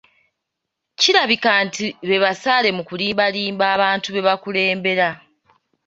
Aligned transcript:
Kirabika 0.99 1.51
nti 1.65 1.85
be 2.07 2.17
basaale 2.23 2.69
mu 2.77 2.83
kulimbalimba 2.89 3.63
abantu 3.75 4.07
be 4.11 4.21
bakulembera. 4.27 5.07